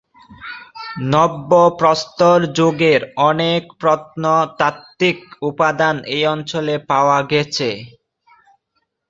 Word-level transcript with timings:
নব্যপ্রস্তর 1.13 2.39
যুগের 2.57 3.01
অনেক 3.29 3.61
প্রত্নতাত্ত্বিক 3.81 5.17
উপাদান 5.49 5.95
এই 6.15 6.23
অঞ্চলে 6.27 6.75
পাওয়া 6.89 7.19
গেছে। 7.31 7.69